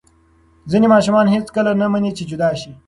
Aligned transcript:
ځینې 0.71 0.87
ماشومان 0.93 1.25
هېڅکله 1.35 1.71
نه 1.81 1.85
مني 1.91 2.11
چې 2.17 2.23
جدا 2.29 2.49
شي. 2.61 2.71